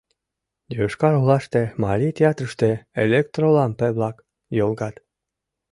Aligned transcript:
Йошкар-Олаште, 0.77 1.61
марий 1.83 2.13
театрыште, 2.17 2.69
электролампе-влак 3.05 4.15
йолгат. 4.57 4.95